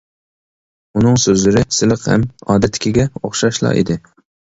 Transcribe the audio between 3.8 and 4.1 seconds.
ئىدى.